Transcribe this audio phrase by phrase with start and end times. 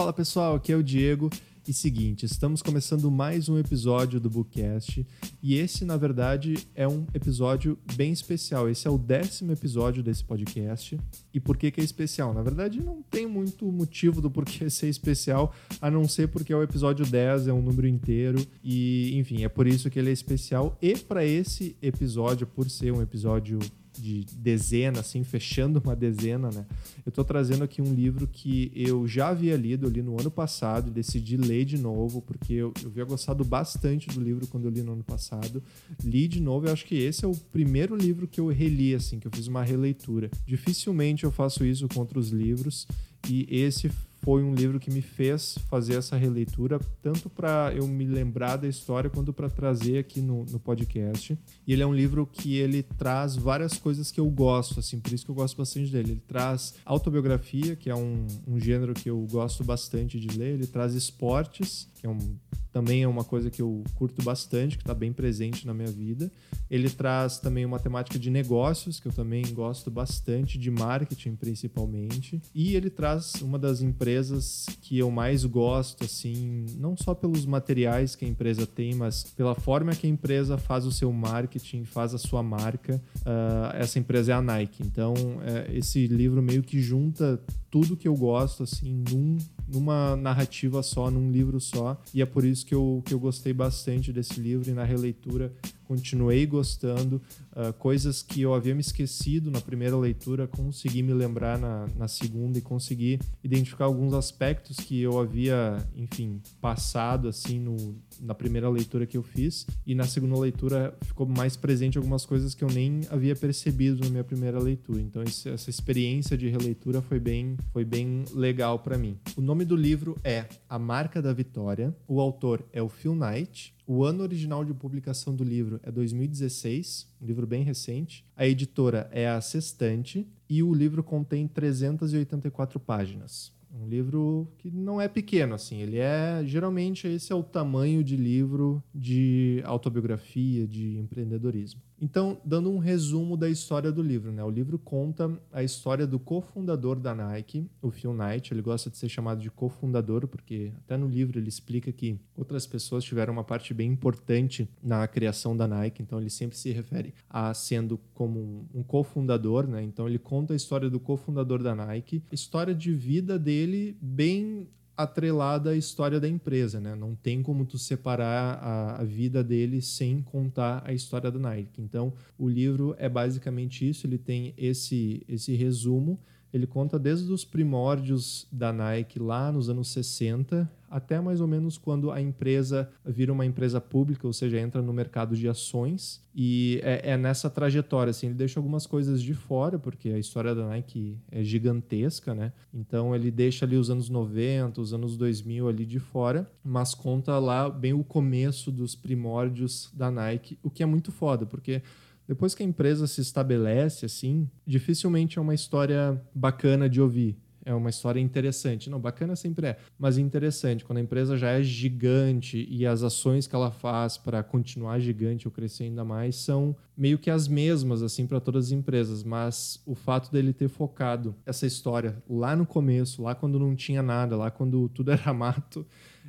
[0.00, 1.28] Fala pessoal, aqui é o Diego.
[1.68, 5.06] E seguinte, estamos começando mais um episódio do Bookcast
[5.42, 8.66] e esse, na verdade, é um episódio bem especial.
[8.70, 10.98] Esse é o décimo episódio desse podcast.
[11.34, 12.32] E por que, que é especial?
[12.32, 16.56] Na verdade, não tem muito motivo do porquê ser especial, a não ser porque é
[16.56, 20.14] o episódio 10, é um número inteiro e, enfim, é por isso que ele é
[20.14, 20.78] especial.
[20.80, 23.58] E para esse episódio, por ser um episódio
[24.00, 26.66] de dezena, assim, fechando uma dezena, né?
[27.04, 30.30] Eu tô trazendo aqui um livro que eu já havia lido, eu li no ano
[30.30, 34.64] passado e decidi ler de novo, porque eu, eu havia gostado bastante do livro quando
[34.64, 35.62] eu li no ano passado.
[36.02, 39.18] Li de novo, eu acho que esse é o primeiro livro que eu reli, assim,
[39.18, 40.30] que eu fiz uma releitura.
[40.46, 42.86] Dificilmente eu faço isso com outros livros,
[43.28, 43.90] e esse
[44.22, 48.68] foi um livro que me fez fazer essa releitura, tanto para eu me lembrar da
[48.68, 51.38] história quanto para trazer aqui no, no, podcast.
[51.66, 55.12] E ele é um livro que ele traz várias coisas que eu gosto, assim, por
[55.12, 56.12] isso que eu gosto bastante dele.
[56.12, 60.54] Ele traz autobiografia, que é um, um gênero que eu gosto bastante de ler.
[60.54, 62.36] Ele traz esportes, que é um,
[62.72, 66.30] também é uma coisa que eu curto bastante, que está bem presente na minha vida.
[66.70, 72.40] Ele traz também uma temática de negócios, que eu também gosto bastante, de marketing principalmente.
[72.54, 78.14] E ele traz uma das empresas que eu mais gosto, assim, não só pelos materiais
[78.14, 82.14] que a empresa tem, mas pela forma que a empresa faz o seu marketing, faz
[82.14, 83.02] a sua marca.
[83.20, 84.82] Uh, essa empresa é a Nike.
[84.84, 89.38] Então, é, esse livro meio que junta tudo que eu gosto, assim, num
[89.72, 92.00] numa narrativa só, num livro só.
[92.12, 95.52] E é por isso que eu, que eu gostei bastante desse livro e na releitura
[95.90, 97.20] continuei gostando.
[97.50, 102.06] Uh, coisas que eu havia me esquecido na primeira leitura, consegui me lembrar na, na
[102.06, 108.68] segunda e consegui identificar alguns aspectos que eu havia, enfim, passado assim no, na primeira
[108.68, 109.66] leitura que eu fiz.
[109.86, 114.10] E na segunda leitura ficou mais presente algumas coisas que eu nem havia percebido na
[114.10, 115.00] minha primeira leitura.
[115.00, 119.18] Então esse, essa experiência de releitura foi bem, foi bem legal para mim.
[119.36, 121.94] O nome do livro é A Marca da Vitória.
[122.08, 123.74] O autor é o Phil Knight.
[123.86, 128.24] O ano original de publicação do livro é 2016, um livro bem recente.
[128.36, 133.52] A editora é a Sextante e o livro contém 384 páginas.
[133.72, 135.80] Um livro que não é pequeno, assim.
[135.80, 136.42] Ele é.
[136.44, 141.80] Geralmente, esse é o tamanho de livro de autobiografia, de empreendedorismo.
[142.02, 144.42] Então, dando um resumo da história do livro, né?
[144.42, 148.54] O livro conta a história do cofundador da Nike, o Phil Knight.
[148.54, 152.66] Ele gosta de ser chamado de cofundador, porque até no livro ele explica que outras
[152.66, 156.00] pessoas tiveram uma parte bem importante na criação da Nike.
[156.00, 159.82] Então, ele sempre se refere a sendo como um cofundador, né?
[159.82, 163.59] Então, ele conta a história do cofundador da Nike, história de vida dele
[164.00, 166.94] bem atrelada à história da empresa, né?
[166.94, 171.80] Não tem como tu separar a, a, vida dele sem contar a história da Nike.
[171.80, 176.20] Então, o livro é basicamente isso, ele tem esse esse resumo
[176.52, 181.78] ele conta desde os primórdios da Nike lá nos anos 60 até mais ou menos
[181.78, 186.20] quando a empresa vira uma empresa pública, ou seja, entra no mercado de ações.
[186.34, 190.52] E é, é, nessa trajetória, assim, ele deixa algumas coisas de fora, porque a história
[190.52, 192.52] da Nike é gigantesca, né?
[192.74, 197.38] Então ele deixa ali os anos 90, os anos 2000 ali de fora, mas conta
[197.38, 201.82] lá bem o começo dos primórdios da Nike, o que é muito foda, porque
[202.30, 207.36] depois que a empresa se estabelece assim, dificilmente é uma história bacana de ouvir.
[207.64, 208.88] É uma história interessante.
[208.88, 210.84] Não, bacana sempre é, mas interessante.
[210.84, 215.48] Quando a empresa já é gigante e as ações que ela faz para continuar gigante
[215.48, 219.82] ou crescer ainda mais são meio que as mesmas assim para todas as empresas, mas
[219.84, 224.36] o fato dele ter focado essa história lá no começo, lá quando não tinha nada,
[224.36, 225.84] lá quando tudo era mato,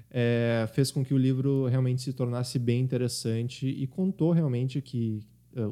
[0.10, 5.22] é, fez com que o livro realmente se tornasse bem interessante e contou realmente que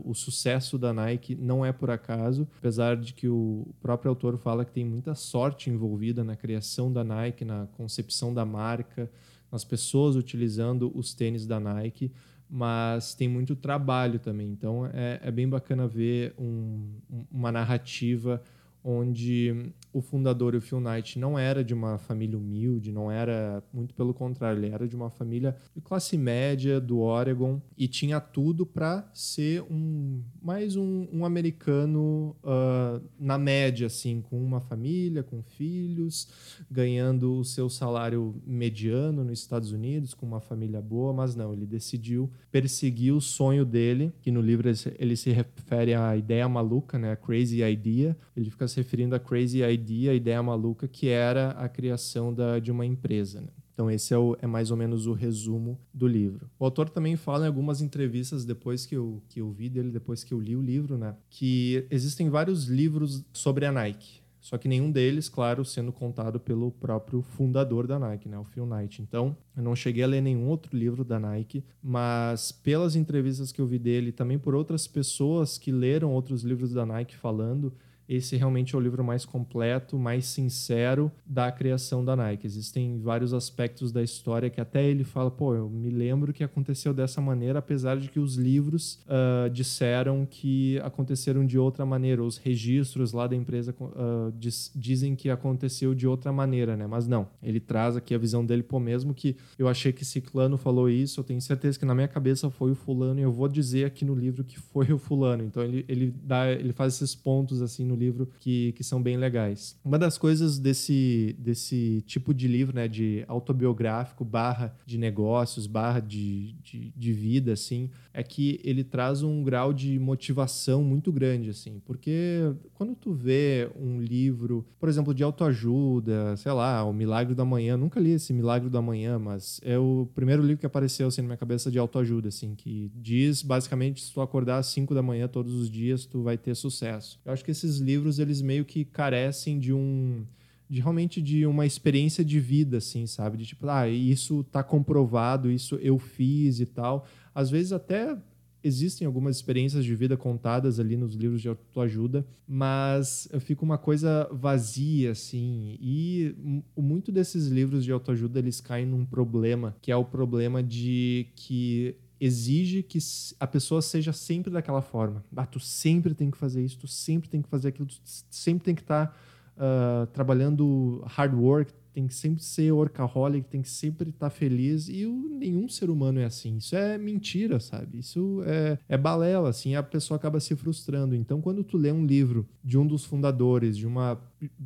[0.03, 4.65] o sucesso da Nike não é por acaso, apesar de que o próprio autor fala
[4.65, 9.09] que tem muita sorte envolvida na criação da Nike, na concepção da marca,
[9.51, 12.11] nas pessoas utilizando os tênis da Nike,
[12.49, 14.49] mas tem muito trabalho também.
[14.49, 16.95] Então é, é bem bacana ver um,
[17.31, 18.41] uma narrativa
[18.83, 23.93] onde o fundador, o Phil Knight, não era de uma família humilde, não era, muito
[23.93, 28.65] pelo contrário, ele era de uma família de classe média do Oregon e tinha tudo
[28.65, 35.41] para ser um mais um, um americano uh, na média, assim, com uma família, com
[35.41, 36.27] filhos,
[36.69, 41.65] ganhando o seu salário mediano nos Estados Unidos, com uma família boa, mas não, ele
[41.65, 47.11] decidiu perseguir o sonho dele, que no livro ele se refere à ideia maluca, né,
[47.11, 51.51] a crazy idea, ele fica se referindo a crazy idea, a ideia maluca, que era
[51.51, 53.41] a criação da, de uma empresa.
[53.41, 53.49] Né?
[53.79, 56.49] Então, esse é, o, é, mais ou menos o resumo do livro.
[56.59, 60.21] O autor também fala em algumas entrevistas depois que eu, que eu vi dele, depois
[60.21, 61.15] que eu li o livro, né?
[61.29, 66.71] Que existem vários livros sobre a Nike Só que nenhum deles, claro, sendo contado pelo
[66.71, 69.01] próprio fundador da Nike, né, o Phil Knight.
[69.01, 73.61] Então, eu não cheguei a ler nenhum outro livro da Nike, mas pelas entrevistas que
[73.61, 77.73] eu vi dele, também por outras pessoas que leram outros livros da Nike falando,
[78.09, 82.47] esse realmente é o livro mais completo, mais sincero da criação da Nike.
[82.47, 86.91] Existem vários aspectos da história que até ele fala, pô, eu me lembro que aconteceu
[86.91, 92.23] dessa maneira, apesar de que os livros uh, disseram que aconteceram de outra maneira.
[92.23, 96.87] Os registros lá da empresa uh, diz, dizem que aconteceu de outra maneira, né?
[96.87, 100.57] Mas não, ele traz aqui a visão dele, pô, mesmo que eu achei que Ciclano
[100.57, 103.47] falou isso, eu tenho certeza que na minha cabeça foi o fulano e eu vou
[103.47, 105.43] dizer aqui no livro que foi o fulano.
[105.43, 109.17] Então ele, ele, dá, ele faz esses pontos assim no livro que, que são bem
[109.17, 109.77] legais.
[109.83, 115.99] Uma das coisas desse, desse tipo de livro, né, de autobiográfico, barra de negócios, barra
[115.99, 121.49] de, de, de vida, assim, é que ele traz um grau de motivação muito grande,
[121.49, 127.35] assim, porque quando tu vê um livro, por exemplo, de autoajuda, sei lá, O Milagre
[127.35, 131.07] da Manhã, nunca li esse Milagre da Manhã, mas é o primeiro livro que apareceu
[131.07, 134.93] assim na minha cabeça de autoajuda, assim, que diz basicamente se tu acordar às 5
[134.93, 137.19] da manhã todos os dias, tu vai ter sucesso.
[137.25, 137.88] Eu acho que esses livros
[138.19, 140.25] eles meio que carecem de um
[140.69, 143.37] de realmente de uma experiência de vida assim, sabe?
[143.37, 147.07] De tipo, ah, isso tá comprovado, isso eu fiz e tal.
[147.33, 148.15] Às vezes até
[148.63, 154.29] existem algumas experiências de vida contadas ali nos livros de autoajuda, mas fica uma coisa
[154.31, 155.77] vazia, assim.
[155.81, 156.35] E
[156.77, 161.95] muito desses livros de autoajuda eles caem num problema, que é o problema de que
[162.19, 162.99] exige que
[163.39, 165.23] a pessoa seja sempre daquela forma.
[165.35, 167.99] Ah, tu sempre tem que fazer isso, tu sempre tem que fazer aquilo, tu
[168.29, 169.13] sempre tem que estar tá,
[169.57, 174.87] uh, trabalhando hard work, tem que sempre ser workaholic, tem que sempre estar tá feliz.
[174.89, 176.57] E o, nenhum ser humano é assim.
[176.57, 177.99] Isso é mentira, sabe?
[177.99, 181.15] Isso é, é balela, assim, a pessoa acaba se frustrando.
[181.15, 184.21] Então, quando tu lê um livro de um dos fundadores de uma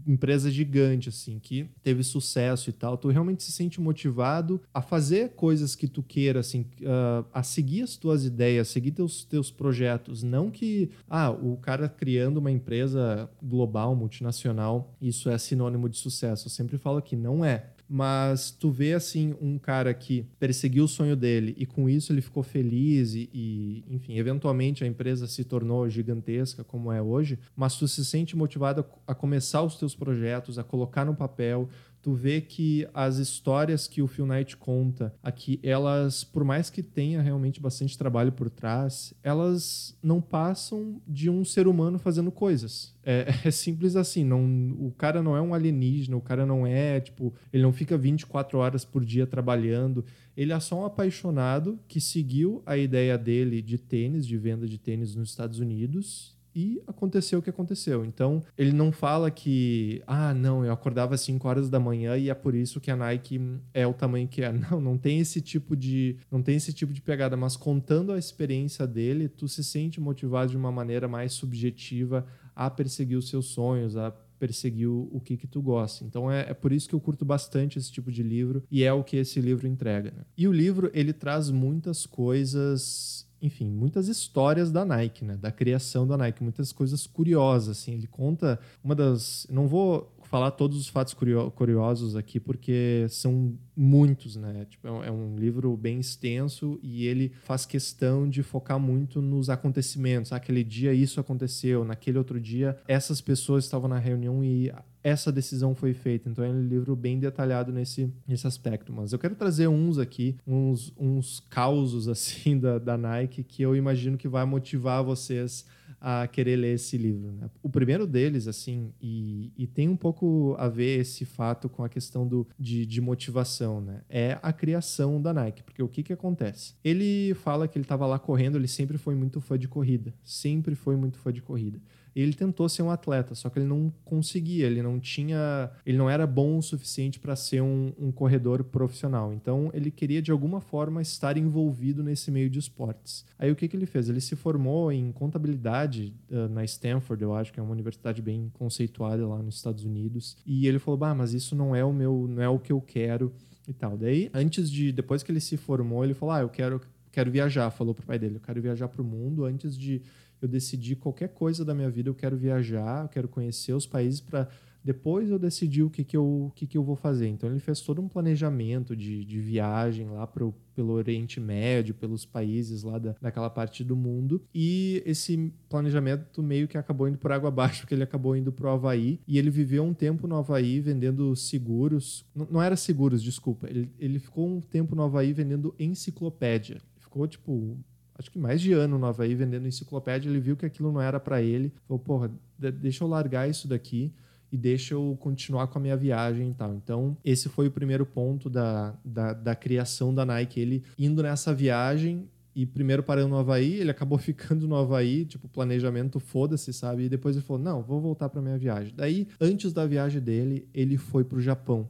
[0.08, 5.30] empresa gigante, assim, que teve sucesso e tal, tu realmente se sente motivado a fazer
[5.30, 10.24] coisas que tu queira, assim, uh, a seguir as tuas ideias, seguir teus, teus projetos.
[10.24, 16.48] Não que, ah, o cara criando uma empresa global, multinacional, isso é sinônimo de sucesso.
[16.48, 17.70] Eu sempre falo que não é.
[17.88, 22.22] Mas tu vê assim um cara que perseguiu o sonho dele e com isso ele
[22.22, 27.76] ficou feliz e, e, enfim, eventualmente a empresa se tornou gigantesca como é hoje, mas
[27.76, 31.70] tu se sente motivado a, a começar os teus projetos, a colocar no papel,
[32.04, 36.84] tu vê que as histórias que o Phil Knight conta aqui, elas, por mais que
[36.84, 42.94] tenha realmente bastante trabalho por trás, elas não passam de um ser humano fazendo coisas.
[43.06, 44.44] É, é, simples assim, não,
[44.80, 48.58] o cara não é um alienígena, o cara não é, tipo, ele não fica 24
[48.58, 50.04] horas por dia trabalhando,
[50.36, 54.78] ele é só um apaixonado que seguiu a ideia dele de tênis, de venda de
[54.78, 58.06] tênis nos Estados Unidos e aconteceu o que aconteceu.
[58.06, 62.30] Então, ele não fala que, ah, não, eu acordava às 5 horas da manhã e
[62.30, 63.42] é por isso que a Nike
[63.74, 64.54] é o tamanho que é.
[64.64, 68.18] Não, não tem esse tipo de, não tem esse tipo de pegada, mas contando a
[68.18, 73.48] experiência dele, tu se sente motivado de uma maneira mais subjetiva a perseguir os seus
[73.48, 76.04] sonhos, a perseguir o que que tu gosta.
[76.04, 78.92] Então é, é, por isso que eu curto bastante esse tipo de livro e é
[78.92, 80.12] o que esse livro entrega.
[80.12, 80.24] Né?
[80.38, 85.36] E o livro ele traz muitas coisas enfim, muitas histórias da Nike, né?
[85.36, 87.92] Da criação da Nike, muitas coisas curiosas, assim.
[87.96, 89.46] Ele conta uma das...
[89.50, 94.66] Não vou falar todos os fatos curiosos aqui, porque são muitos, né?
[94.70, 99.50] Tipo, é um é livro bem extenso e ele faz questão de focar muito nos
[99.50, 100.32] acontecimentos.
[100.32, 104.72] Ah, aquele dia isso aconteceu, naquele outro dia essas pessoas estavam na reunião e
[105.04, 106.30] essa decisão foi feita.
[106.30, 108.94] Então é um livro bem detalhado nesse, nesse aspecto.
[108.94, 113.76] Mas eu quero trazer uns aqui, uns, uns causos assim da, da Nike que eu
[113.76, 115.66] imagino que vai motivar vocês
[116.06, 117.32] a querer ler esse livro.
[117.32, 117.50] Né?
[117.62, 121.88] O primeiro deles, assim, e, e, tem um pouco a ver esse fato com a
[121.88, 124.02] questão do, de, de motivação, né?
[124.10, 126.76] É a criação da Nike, porque o que que acontece?
[126.84, 130.76] Ele fala que ele estava lá correndo, ele sempre foi muito fã de corrida, sempre
[130.76, 131.80] foi muito fã de corrida
[132.22, 136.10] ele tentou ser um atleta, só que ele não conseguia, ele não tinha, ele não
[136.10, 139.34] era bom o suficiente para ser um, um, corredor profissional.
[139.34, 143.26] Então ele queria de alguma forma estar envolvido nesse meio de esportes.
[143.38, 144.10] Aí o que, que ele fez?
[144.10, 148.52] Ele se formou em contabilidade uh, na Stanford, eu acho que é uma universidade bem
[148.54, 150.38] conceituada lá nos Estados Unidos.
[150.46, 152.82] E ele falou: "Bah, mas isso não é o meu, não é o que eu
[152.82, 153.34] quero."
[153.68, 153.98] E tal.
[153.98, 157.70] Daí, antes de depois que ele se formou, ele falou: "Ah, eu quero quero viajar",
[157.72, 158.36] falou pro pai dele.
[158.36, 160.02] "Eu quero viajar para o mundo antes de
[160.46, 164.20] eu decidi qualquer coisa da minha vida, eu quero viajar, eu quero conhecer os países
[164.20, 164.50] para
[164.84, 167.28] depois eu decidi o que, que, eu, o que, que eu vou fazer.
[167.30, 172.26] Então ele fez todo um planejamento de, de viagem lá pro, pelo Oriente Médio, pelos
[172.26, 174.44] países lá da, daquela parte do mundo.
[174.54, 178.70] E esse planejamento meio que acabou indo por água abaixo, porque ele acabou indo pro
[178.70, 179.22] Havaí.
[179.26, 182.26] E ele viveu um tempo no Havaí vendendo seguros.
[182.36, 183.70] Não, não era seguros, desculpa.
[183.70, 186.82] Ele, ele ficou um tempo no Havaí vendendo enciclopédia.
[186.98, 187.78] Ficou, tipo,
[188.24, 191.20] acho que mais de ano no Havaí vendendo enciclopédia, ele viu que aquilo não era
[191.20, 191.74] para ele.
[191.88, 194.12] Falou, porra, deixa eu largar isso daqui
[194.52, 196.74] e deixa eu continuar com a minha viagem e tal.
[196.76, 200.60] Então, esse foi o primeiro ponto da, da, da criação da Nike.
[200.60, 205.48] Ele indo nessa viagem e primeiro parando no Havaí, ele acabou ficando no Havaí, tipo,
[205.48, 207.04] planejamento foda-se, sabe?
[207.04, 208.94] E depois ele falou: não, vou voltar para minha viagem.
[208.96, 211.90] Daí, antes da viagem dele, ele foi para o Japão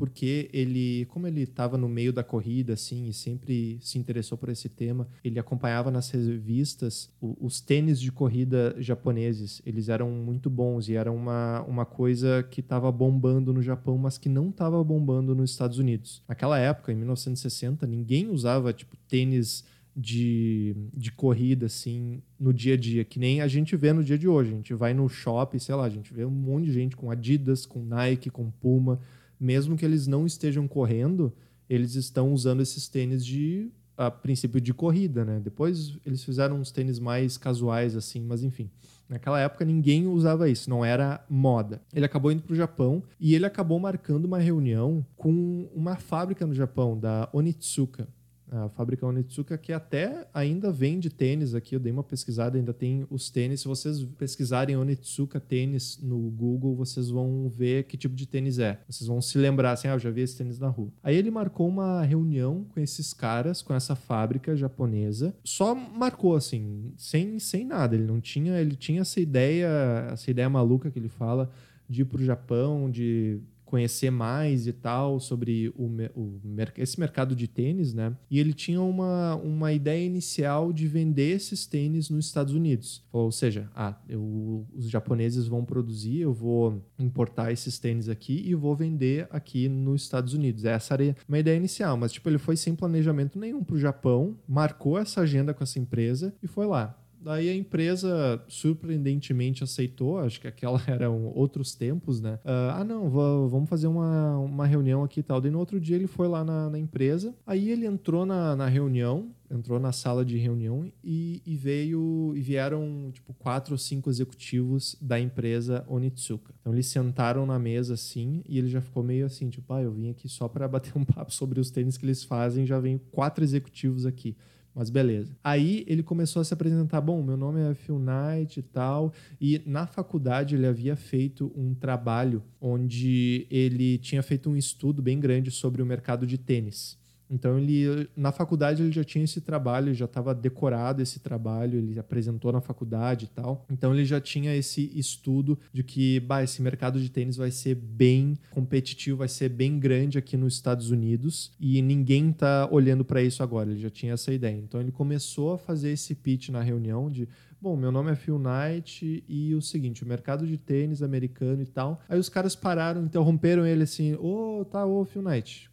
[0.00, 4.48] porque ele, como ele estava no meio da corrida, assim, e sempre se interessou por
[4.48, 9.60] esse tema, ele acompanhava nas revistas os, os tênis de corrida japoneses.
[9.66, 14.16] Eles eram muito bons e era uma, uma coisa que estava bombando no Japão, mas
[14.16, 16.22] que não estava bombando nos Estados Unidos.
[16.26, 22.76] Naquela época, em 1960, ninguém usava, tipo, tênis de, de corrida, assim, no dia a
[22.78, 24.52] dia, que nem a gente vê no dia de hoje.
[24.52, 27.10] A gente vai no shopping, sei lá, a gente vê um monte de gente com
[27.10, 28.98] Adidas, com Nike, com Puma,
[29.40, 31.32] mesmo que eles não estejam correndo,
[31.68, 35.40] eles estão usando esses tênis de a princípio de corrida, né?
[35.40, 38.70] Depois eles fizeram uns tênis mais casuais assim, mas enfim.
[39.08, 41.82] Naquela época ninguém usava isso, não era moda.
[41.92, 46.46] Ele acabou indo para o Japão e ele acabou marcando uma reunião com uma fábrica
[46.46, 48.08] no Japão, da Onitsuka
[48.50, 51.74] a fábrica Onitsuka, que até ainda vende tênis aqui.
[51.74, 53.60] Eu dei uma pesquisada, ainda tem os tênis.
[53.60, 58.80] Se vocês pesquisarem Onitsuka tênis no Google, vocês vão ver que tipo de tênis é.
[58.88, 60.92] Vocês vão se lembrar assim, ah, eu já vi esse tênis na rua.
[61.02, 65.34] Aí ele marcou uma reunião com esses caras, com essa fábrica japonesa.
[65.44, 67.94] Só marcou assim, sem, sem nada.
[67.94, 69.68] Ele não tinha, ele tinha essa ideia,
[70.12, 71.50] essa ideia maluca que ele fala
[71.88, 73.40] de ir pro Japão, de
[73.70, 75.86] conhecer mais e tal sobre o,
[76.16, 76.40] o,
[76.76, 78.16] esse mercado de tênis, né?
[78.28, 83.04] E ele tinha uma, uma ideia inicial de vender esses tênis nos Estados Unidos.
[83.12, 88.54] Ou seja, ah, eu, os japoneses vão produzir, eu vou importar esses tênis aqui e
[88.56, 90.64] vou vender aqui nos Estados Unidos.
[90.64, 94.36] Essa era uma ideia inicial, mas tipo, ele foi sem planejamento nenhum para o Japão,
[94.48, 96.96] marcou essa agenda com essa empresa e foi lá.
[97.22, 102.38] Daí a empresa surpreendentemente aceitou, acho que aquela eram outros tempos, né?
[102.44, 105.40] Uh, ah, não, vamos fazer uma, uma reunião aqui e tal.
[105.40, 108.66] Daí no outro dia ele foi lá na, na empresa, aí ele entrou na, na
[108.66, 114.08] reunião, entrou na sala de reunião e, e, veio e vieram tipo quatro ou cinco
[114.08, 116.54] executivos da empresa Onitsuka.
[116.60, 119.92] Então eles sentaram na mesa assim e ele já ficou meio assim, tipo, ah, eu
[119.92, 122.98] vim aqui só para bater um papo sobre os tênis que eles fazem, já vem
[123.10, 124.36] quatro executivos aqui.
[124.74, 125.36] Mas beleza.
[125.42, 127.00] Aí ele começou a se apresentar.
[127.00, 129.12] Bom, meu nome é Phil Knight e tal.
[129.40, 135.18] E na faculdade ele havia feito um trabalho onde ele tinha feito um estudo bem
[135.18, 136.99] grande sobre o mercado de tênis.
[137.30, 141.98] Então ele na faculdade ele já tinha esse trabalho, já estava decorado esse trabalho, ele
[141.98, 143.64] apresentou na faculdade e tal.
[143.70, 147.74] Então ele já tinha esse estudo de que, bah, esse mercado de tênis vai ser
[147.74, 153.22] bem competitivo, vai ser bem grande aqui nos Estados Unidos e ninguém tá olhando para
[153.22, 153.70] isso agora.
[153.70, 154.56] Ele já tinha essa ideia.
[154.56, 157.28] Então ele começou a fazer esse pitch na reunião de
[157.62, 161.66] Bom, meu nome é Phil Knight e o seguinte, o mercado de tênis americano e
[161.66, 162.00] tal.
[162.08, 165.69] Aí os caras pararam, interromperam ele assim: Ô, oh, tá, ô, Phil Knight,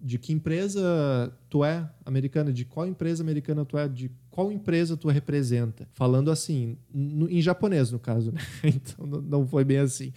[0.00, 2.52] de que empresa tu é americana?
[2.52, 3.88] De qual empresa americana tu é?
[3.88, 5.86] De qual empresa tu representa?
[5.92, 8.40] Falando assim, no, em japonês, no caso, né?
[8.64, 10.12] Então não foi bem assim.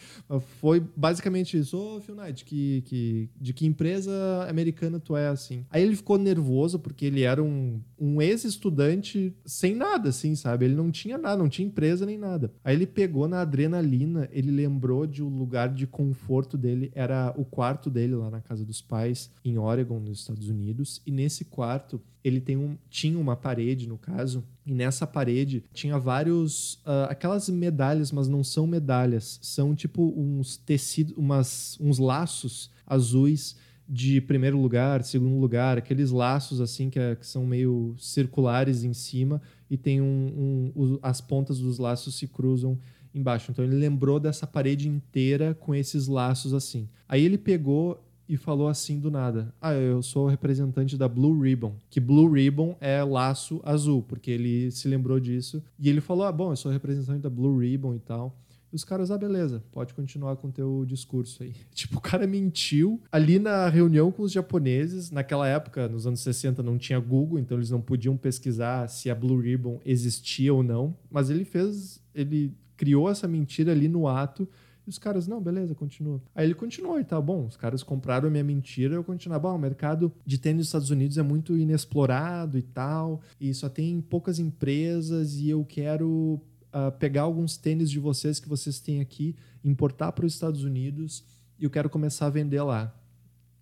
[0.60, 1.78] Foi basicamente isso.
[1.78, 4.12] Ô, oh, Phil Knight, que, que, de que empresa
[4.50, 5.64] americana tu é, assim?
[5.70, 10.66] Aí ele ficou nervoso porque ele era um, um ex-estudante sem nada, assim, sabe?
[10.66, 12.52] Ele não tinha nada, não tinha empresa nem nada.
[12.64, 17.46] Aí ele pegou na adrenalina, ele lembrou de um lugar de conforto dele, era o
[17.46, 18.97] quarto dele lá na casa dos pais,
[19.44, 21.02] em Oregon, nos Estados Unidos.
[21.06, 25.98] E nesse quarto, ele tem um, tinha uma parede, no caso, e nessa parede tinha
[25.98, 26.76] vários.
[26.76, 33.56] Uh, aquelas medalhas, mas não são medalhas, são tipo uns tecidos, umas, uns laços azuis
[33.88, 38.94] de primeiro lugar, segundo lugar, aqueles laços assim que, é, que são meio circulares em
[38.94, 42.78] cima e tem um, um, as pontas dos laços se cruzam
[43.14, 43.50] embaixo.
[43.50, 46.90] Então ele lembrou dessa parede inteira com esses laços assim.
[47.08, 51.76] Aí ele pegou e falou assim do nada: Ah, eu sou representante da Blue Ribbon.
[51.90, 55.64] Que Blue Ribbon é laço azul, porque ele se lembrou disso.
[55.80, 58.36] E ele falou: Ah, bom, eu sou representante da Blue Ribbon e tal.
[58.72, 61.56] E os caras, ah, beleza, pode continuar com o teu discurso aí.
[61.74, 65.10] Tipo, o cara mentiu ali na reunião com os japoneses.
[65.10, 69.16] Naquela época, nos anos 60, não tinha Google, então eles não podiam pesquisar se a
[69.16, 70.96] Blue Ribbon existia ou não.
[71.10, 74.48] Mas ele fez, ele criou essa mentira ali no ato
[74.88, 76.22] E os caras, não, beleza, continua.
[76.34, 79.56] Aí ele continuou e tá bom, os caras compraram a minha mentira, eu continuava, bom,
[79.56, 84.00] o mercado de tênis nos Estados Unidos é muito inexplorado e tal, e só tem
[84.00, 86.42] poucas empresas e eu quero
[86.74, 91.26] uh, pegar alguns tênis de vocês que vocês têm aqui, importar para os Estados Unidos
[91.60, 92.96] e eu quero começar a vender lá.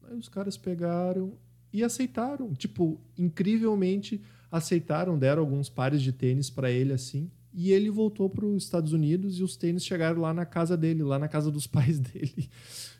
[0.03, 1.33] Aí os caras pegaram
[1.73, 7.29] e aceitaram, tipo, incrivelmente aceitaram, deram alguns pares de tênis para ele assim.
[7.57, 11.03] E ele voltou para os Estados Unidos e os tênis chegaram lá na casa dele,
[11.03, 12.49] lá na casa dos pais dele.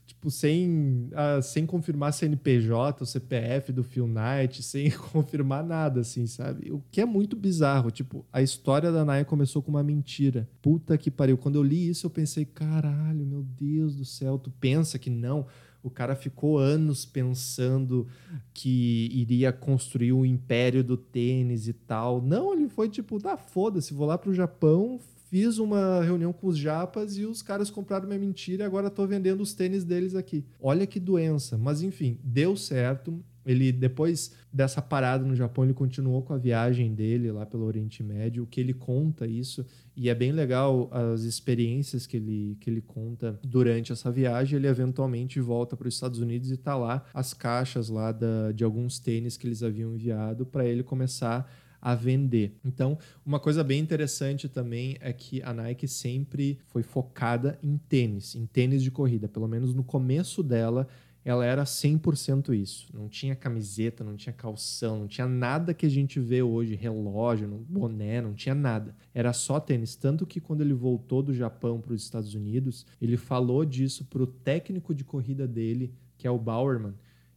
[0.08, 6.26] tipo, sem, uh, sem confirmar CNPJ, o CPF do Phil Knight, sem confirmar nada, assim,
[6.26, 6.72] sabe?
[6.72, 7.92] O que é muito bizarro.
[7.92, 10.48] Tipo, a história da Naya começou com uma mentira.
[10.62, 11.38] Puta que pariu.
[11.38, 15.46] Quando eu li isso, eu pensei, caralho, meu Deus do céu, tu pensa que não
[15.86, 18.08] o cara ficou anos pensando
[18.54, 22.22] que iria construir um império do tênis e tal.
[22.22, 25.00] Não, ele foi tipo, tá, foda-se, vou lá pro Japão,
[25.30, 29.06] fiz uma reunião com os japas e os caras compraram minha mentira e agora tô
[29.06, 30.44] vendendo os tênis deles aqui.
[30.60, 31.56] Olha que doença.
[31.56, 33.24] Mas enfim, deu certo.
[33.46, 38.02] Ele, depois dessa parada no Japão, ele continuou com a viagem dele lá pelo Oriente
[38.02, 42.82] Médio, que ele conta isso, e é bem legal as experiências que ele, que ele
[42.82, 44.58] conta durante essa viagem.
[44.58, 48.64] Ele eventualmente volta para os Estados Unidos e tá lá as caixas lá da, de
[48.64, 51.50] alguns tênis que eles haviam enviado para ele começar
[51.86, 52.58] a vender.
[52.66, 58.34] Então, uma coisa bem interessante também é que a Nike sempre foi focada em tênis,
[58.34, 59.28] em tênis de corrida.
[59.28, 60.88] Pelo menos no começo dela,
[61.26, 62.88] ela era 100% isso.
[62.94, 67.66] Não tinha camiseta, não tinha calção, não tinha nada que a gente vê hoje, relógio,
[67.68, 68.96] boné, não tinha nada.
[69.12, 69.96] Era só tênis.
[69.96, 74.22] Tanto que quando ele voltou do Japão para os Estados Unidos, ele falou disso para
[74.22, 76.94] o técnico de corrida dele, que é o Bowerman.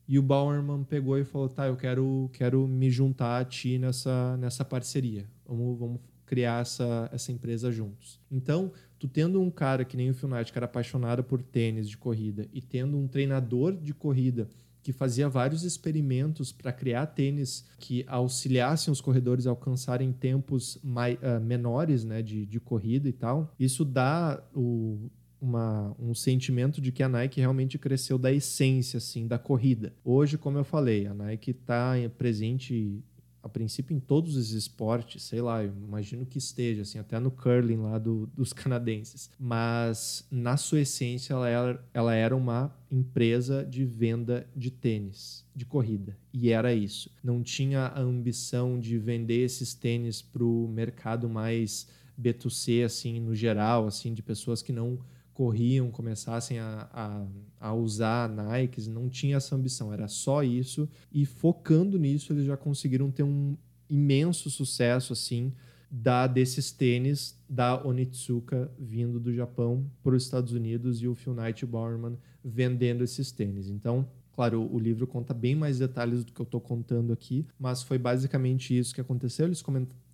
[0.06, 4.36] E o Bowerman pegou e falou: tá, eu quero, quero me juntar a ti nessa,
[4.36, 5.26] nessa parceria.
[5.46, 8.20] Vamos, vamos criar essa, essa empresa juntos.
[8.30, 11.88] Então, tu tendo um cara que nem o Phil Knight, que era apaixonado por tênis
[11.88, 14.46] de corrida, e tendo um treinador de corrida
[14.82, 21.14] que fazia vários experimentos para criar tênis que auxiliassem os corredores a alcançarem tempos mai,
[21.14, 26.92] uh, menores né, de, de corrida e tal, isso dá o, uma, um sentimento de
[26.92, 29.94] que a Nike realmente cresceu da essência assim da corrida.
[30.04, 33.02] Hoje, como eu falei, a Nike está presente
[33.48, 37.78] a princípio em todos os esportes, sei lá, imagino que esteja, assim, até no curling
[37.78, 39.30] lá do, dos canadenses.
[39.38, 45.64] Mas, na sua essência, ela era, ela era uma empresa de venda de tênis, de
[45.64, 46.16] corrida.
[46.32, 47.10] E era isso.
[47.22, 51.88] Não tinha a ambição de vender esses tênis para o mercado mais
[52.20, 54.98] B2C, assim, no geral, assim, de pessoas que não
[55.38, 60.88] corriam, começassem a, a, a, usar Nikes, não tinha essa ambição, era só isso.
[61.12, 63.56] E focando nisso, eles já conseguiram ter um
[63.88, 65.52] imenso sucesso, assim,
[65.88, 71.34] da desses tênis da Onitsuka vindo do Japão para os Estados Unidos e o Phil
[71.34, 73.70] Knight Bowerman vendendo esses tênis.
[73.70, 77.82] Então, Claro, o livro conta bem mais detalhes do que eu estou contando aqui, mas
[77.82, 79.46] foi basicamente isso que aconteceu.
[79.46, 79.64] Eles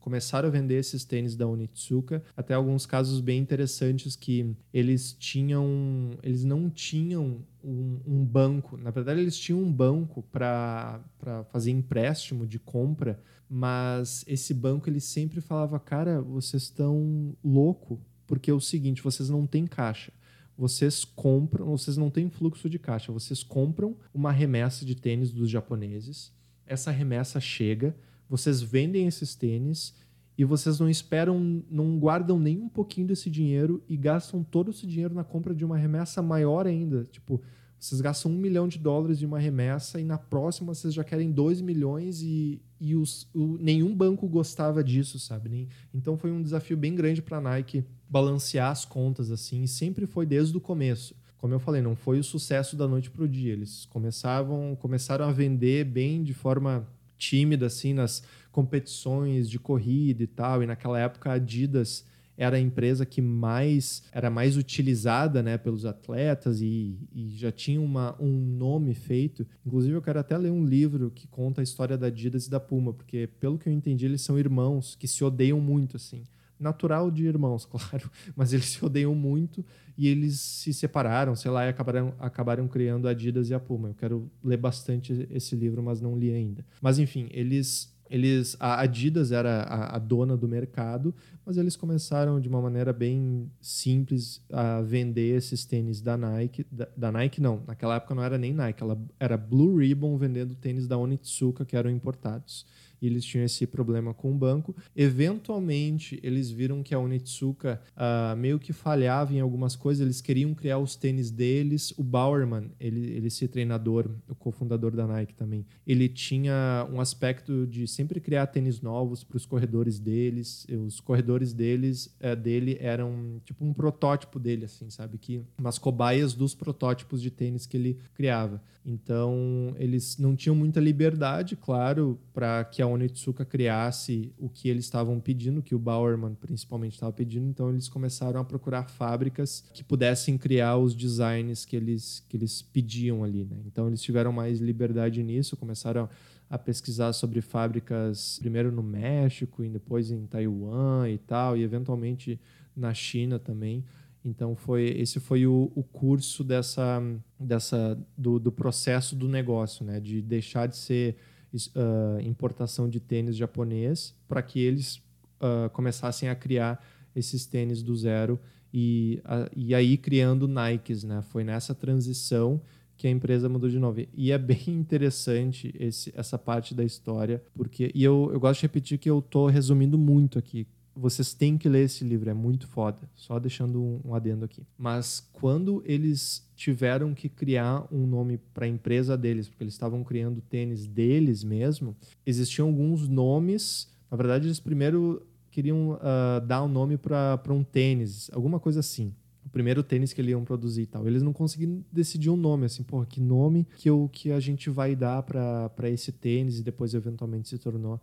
[0.00, 6.12] começaram a vender esses tênis da Onitsuka, até alguns casos bem interessantes que eles tinham,
[6.22, 11.04] eles não tinham um, um banco, na verdade eles tinham um banco para
[11.52, 18.50] fazer empréstimo de compra, mas esse banco ele sempre falava, cara, vocês estão louco, porque
[18.50, 20.10] é o seguinte, vocês não têm caixa
[20.56, 25.50] vocês compram, vocês não têm fluxo de caixa, vocês compram uma remessa de tênis dos
[25.50, 26.32] japoneses,
[26.66, 27.96] essa remessa chega,
[28.28, 29.94] vocês vendem esses tênis
[30.36, 34.86] e vocês não esperam, não guardam nem um pouquinho desse dinheiro e gastam todo esse
[34.86, 37.04] dinheiro na compra de uma remessa maior ainda.
[37.04, 37.40] Tipo,
[37.78, 41.30] vocês gastam um milhão de dólares de uma remessa e na próxima vocês já querem
[41.30, 45.48] dois milhões e, e os, o, nenhum banco gostava disso, sabe?
[45.48, 49.68] Nem, então foi um desafio bem grande para a Nike balancear as contas assim, e
[49.68, 51.16] sempre foi desde o começo.
[51.38, 53.52] Como eu falei, não foi o sucesso da noite para o dia.
[53.52, 56.86] Eles começavam, começaram a vender bem de forma
[57.18, 60.62] tímida assim nas competições de corrida e tal.
[60.62, 62.04] E naquela época a Adidas
[62.36, 67.80] era a empresa que mais era mais utilizada né, pelos atletas e, e, já tinha
[67.80, 69.46] uma, um nome feito.
[69.64, 72.60] Inclusive, eu quero até ler um livro que conta a história da Adidas e da
[72.60, 75.96] Puma, porque, pelo que eu entendi, eles são irmãos que se odeiam muito.
[75.96, 76.22] assim
[76.58, 79.64] natural de irmãos, claro, mas eles se odeiam muito
[79.96, 83.88] e eles se separaram, sei lá, e acabaram, acabaram criando a Adidas e a Puma.
[83.90, 86.64] Eu quero ler bastante esse livro, mas não li ainda.
[86.80, 91.14] Mas enfim, eles eles a Adidas era a, a, dona do mercado,
[91.44, 96.88] mas eles começaram de uma maneira bem simples a vender esses tênis da Nike, da,
[96.96, 100.86] da, Nike não, naquela época não era nem Nike, ela era Blue Ribbon vendendo tênis
[100.86, 102.66] da Onitsuka que eram importados.
[103.00, 104.74] E eles tinham esse problema com o banco.
[104.94, 110.54] Eventualmente, eles viram que a Onitsuka uh, meio que falhava em algumas coisas, eles queriam
[110.54, 111.92] criar os tênis deles.
[111.96, 117.66] O Bauerman, ele, ele esse treinador, o cofundador da Nike também, ele tinha um aspecto
[117.66, 120.66] de sempre criar tênis novos para os corredores deles.
[120.86, 125.18] Os corredores deles, uh, dele eram tipo um protótipo dele, assim, sabe?
[125.18, 128.62] Que umas cobaias dos protótipos de tênis que ele criava.
[128.86, 134.84] Então, eles não tinham muita liberdade, claro, para que a Onitsuka criasse o que eles
[134.84, 137.46] estavam pedindo, que o Bauerman principalmente estava pedindo.
[137.46, 142.60] Então, eles começaram a procurar fábricas que pudessem criar os designs que eles, que eles
[142.60, 143.44] pediam ali.
[143.44, 143.56] Né?
[143.64, 146.06] Então, eles tiveram mais liberdade nisso, começaram
[146.50, 152.38] a pesquisar sobre fábricas, primeiro no México e depois em Taiwan e tal, e eventualmente
[152.76, 153.82] na China também.
[154.24, 157.02] Então foi esse foi o, o curso dessa,
[157.38, 160.00] dessa do, do, processo do negócio, né?
[160.00, 161.16] De deixar de ser
[161.54, 166.82] uh, importação de tênis japonês para que eles uh, começassem a criar
[167.14, 168.40] esses tênis do zero
[168.72, 169.22] e,
[169.54, 171.22] e aí criando Nikes, né?
[171.22, 172.60] Foi nessa transição
[172.96, 174.00] que a empresa mudou de novo.
[174.14, 178.66] E é bem interessante esse, essa parte da história, porque e eu, eu gosto de
[178.66, 182.66] repetir que eu estou resumindo muito aqui vocês têm que ler esse livro, é muito
[182.68, 182.98] foda.
[183.14, 184.62] Só deixando um, adendo aqui.
[184.78, 190.04] Mas quando eles tiveram que criar um nome para a empresa deles, porque eles estavam
[190.04, 193.88] criando tênis deles mesmo, existiam alguns nomes.
[194.10, 199.14] Na verdade, eles primeiro queriam uh, dar um nome para um tênis, alguma coisa assim.
[199.46, 201.06] O primeiro tênis que eles iam produzir e tal.
[201.06, 204.70] Eles não conseguiram decidir um nome, assim, porra, que nome que, eu, que a gente
[204.70, 208.00] vai dar para esse tênis e depois eventualmente se tornou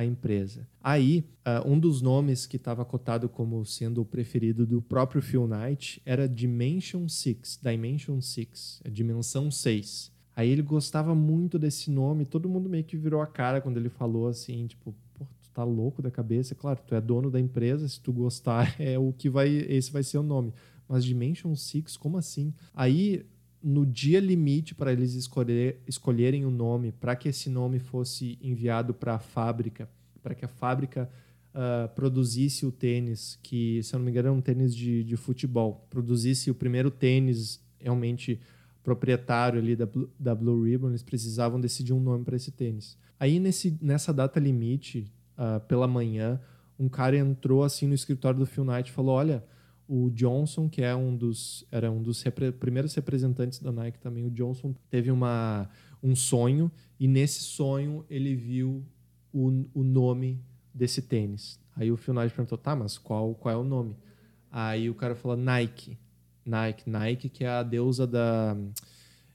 [0.00, 0.66] a empresa.
[0.82, 5.46] Aí, uh, um dos nomes que estava cotado como sendo o preferido do próprio Phil
[5.46, 10.10] Knight era Dimension 6, Dimension 6, é Dimensão 6.
[10.34, 13.90] Aí ele gostava muito desse nome, todo mundo meio que virou a cara quando ele
[13.90, 16.54] falou assim, tipo, pô, tu tá louco da cabeça?
[16.54, 20.02] Claro, tu é dono da empresa, se tu gostar, é o que vai, esse vai
[20.02, 20.54] ser o nome.
[20.88, 22.54] Mas Dimension 6, como assim?
[22.74, 23.26] Aí
[23.62, 28.38] no dia limite para eles escolher, escolherem o um nome, para que esse nome fosse
[28.42, 29.88] enviado para a fábrica,
[30.22, 31.10] para que a fábrica
[31.54, 35.16] uh, produzisse o tênis, que, se eu não me engano, é um tênis de, de
[35.16, 38.40] futebol, produzisse o primeiro tênis realmente
[38.82, 42.96] proprietário ali da, da Blue Ribbon, eles precisavam decidir um nome para esse tênis.
[43.18, 46.40] Aí, nesse, nessa data limite, uh, pela manhã,
[46.78, 49.44] um cara entrou assim no escritório do Phil Knight e falou: Olha
[49.92, 54.24] o Johnson, que é um dos, era um dos repre primeiros representantes da Nike também,
[54.24, 55.68] o Johnson teve uma,
[56.00, 58.84] um sonho e nesse sonho ele viu
[59.32, 60.40] o, o nome
[60.72, 61.58] desse tênis.
[61.74, 63.96] Aí o Phil Knight perguntou, tá, mas qual, qual é o nome?
[64.48, 65.98] Aí o cara falou Nike,
[66.46, 68.56] Nike, Nike, que é a deusa da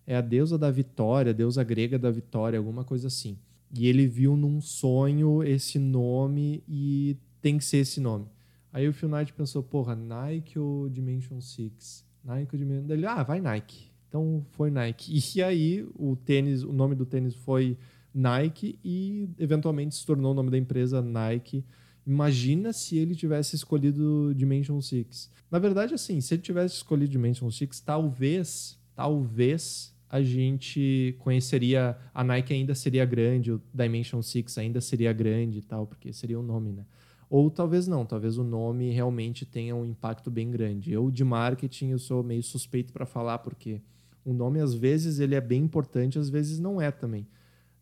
[0.08, 3.38] é a deusa da vitória, deusa grega da vitória, alguma coisa assim.
[3.78, 8.28] E ele viu num sonho esse nome e tem que ser esse nome.
[8.76, 12.06] Aí o Phil Knight pensou, porra, Nike ou Dimension 6?
[12.22, 12.92] Nike ou Dimension...
[12.92, 13.90] Ele, ah, vai Nike.
[14.10, 15.18] Então foi Nike.
[15.34, 17.78] E aí o tênis, o nome do tênis foi
[18.14, 21.64] Nike e eventualmente se tornou o nome da empresa Nike.
[22.06, 25.32] Imagina se ele tivesse escolhido Dimension 6.
[25.50, 32.26] Na verdade, assim, se ele tivesse escolhido Dimension 6, talvez, talvez a gente conheceria, a
[32.26, 36.44] Nike ainda seria grande, o Dimension 6 ainda seria grande e tal, porque seria o
[36.44, 36.86] nome, né?
[37.30, 40.92] Ou talvez não, talvez o nome realmente tenha um impacto bem grande.
[40.92, 43.82] Eu de marketing eu sou meio suspeito para falar porque
[44.24, 47.28] o nome às vezes ele é bem importante, às vezes não é também.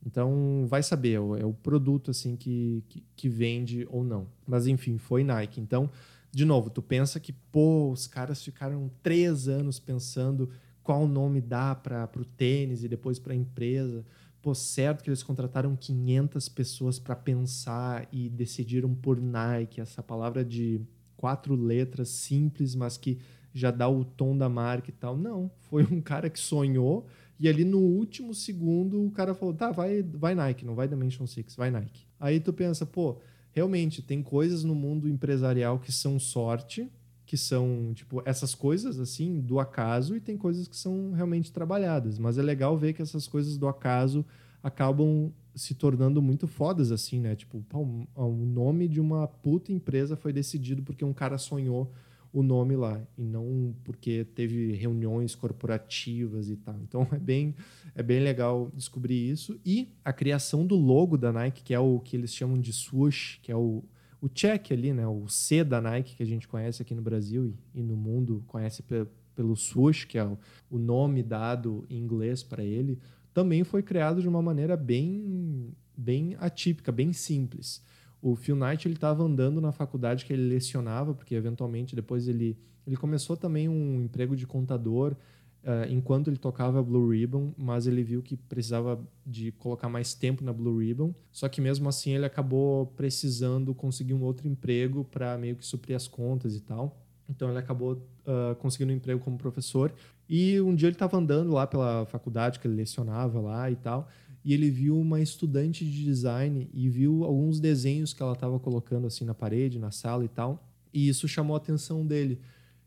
[0.05, 4.27] Então vai saber, é o produto assim que, que, que vende ou não.
[4.45, 5.61] Mas enfim, foi Nike.
[5.61, 5.89] Então,
[6.31, 10.49] de novo, tu pensa que pô, os caras ficaram três anos pensando
[10.83, 14.05] qual nome dá para o tênis e depois para a empresa.
[14.43, 20.43] Pô, certo que eles contrataram 500 pessoas para pensar e decidiram por Nike, essa palavra
[20.43, 20.81] de
[21.15, 23.19] quatro letras simples, mas que
[23.53, 25.15] já dá o tom da marca e tal.
[25.15, 27.07] Não, foi um cara que sonhou
[27.39, 31.25] e ali no último segundo o cara falou: tá, vai, vai Nike, não vai Dimension
[31.25, 32.05] 6, vai Nike.
[32.19, 33.19] Aí tu pensa, pô,
[33.53, 36.91] realmente tem coisas no mundo empresarial que são sorte,
[37.25, 42.19] que são, tipo, essas coisas, assim, do acaso, e tem coisas que são realmente trabalhadas.
[42.19, 44.25] Mas é legal ver que essas coisas do acaso
[44.61, 47.35] acabam se tornando muito fodas, assim, né?
[47.35, 47.79] Tipo, pô,
[48.15, 51.91] o nome de uma puta empresa foi decidido porque um cara sonhou
[52.33, 56.75] o nome lá e não porque teve reuniões corporativas e tal.
[56.81, 57.55] Então é bem
[57.93, 61.99] é bem legal descobrir isso e a criação do logo da Nike, que é o
[61.99, 63.83] que eles chamam de swoosh, que é o
[64.23, 67.45] o check ali, né, o C da Nike que a gente conhece aqui no Brasil
[67.45, 69.05] e, e no mundo conhece pe
[69.35, 70.37] pelo swoosh, que é o,
[70.69, 72.99] o nome dado em inglês para ele,
[73.33, 77.83] também foi criado de uma maneira bem bem atípica, bem simples.
[78.21, 82.57] O Phil Knight ele estava andando na faculdade que ele lecionava, porque eventualmente depois ele
[82.87, 85.17] ele começou também um emprego de contador
[85.63, 90.43] uh, enquanto ele tocava Blue Ribbon, mas ele viu que precisava de colocar mais tempo
[90.43, 91.13] na Blue Ribbon.
[91.31, 95.95] Só que mesmo assim ele acabou precisando conseguir um outro emprego para meio que suprir
[95.95, 96.99] as contas e tal.
[97.29, 99.93] Então ele acabou uh, conseguindo um emprego como professor.
[100.29, 104.07] E um dia ele estava andando lá pela faculdade que ele lecionava lá e tal,
[104.43, 109.07] e ele viu uma estudante de design e viu alguns desenhos que ela estava colocando
[109.07, 110.67] assim na parede, na sala e tal.
[110.93, 112.39] E isso chamou a atenção dele.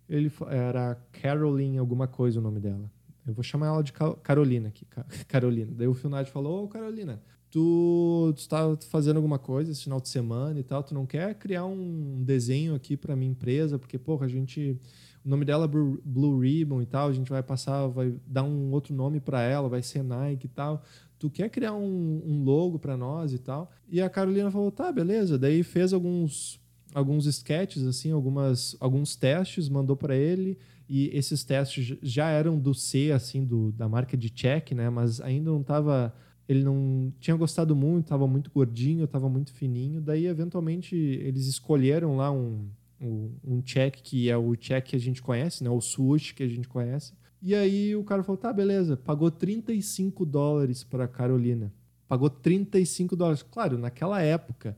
[0.09, 2.90] Ele era Caroline alguma coisa o nome dela.
[3.27, 3.92] Eu vou chamar ela de
[4.23, 4.87] Carolina aqui,
[5.27, 5.73] Carolina.
[5.75, 10.61] Daí o Finad falou: "Ô, Carolina, tu, está fazendo alguma coisa esse final de semana
[10.61, 14.29] e tal, tu não quer criar um desenho aqui para minha empresa, porque porra, a
[14.29, 14.79] gente
[15.25, 18.71] o nome dela é Blue Ribbon e tal, a gente vai passar, vai dar um
[18.71, 20.85] outro nome para ela, vai ser Nike e tal.
[21.19, 23.73] Tu quer criar um, um logo para nós e tal?
[23.88, 25.37] E a Carolina falou: "Tá, beleza".
[25.37, 26.61] Daí fez alguns
[26.94, 32.75] alguns sketches assim, algumas alguns testes, mandou para ele e esses testes já eram do
[32.75, 36.14] C assim, do da marca de check, né, mas ainda não tava
[36.49, 40.01] ele não tinha gostado muito, estava muito gordinho, estava muito fininho.
[40.01, 42.68] Daí, eventualmente, eles escolheram lá um,
[43.01, 45.70] um, um, check que é o check que a gente conhece, né?
[45.70, 47.14] o swoosh que a gente conhece.
[47.42, 51.72] E aí o cara falou: tá, beleza, pagou 35 dólares para Carolina.
[52.09, 53.42] Pagou 35 dólares.
[53.42, 54.77] Claro, naquela época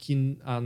[0.00, 0.56] que a,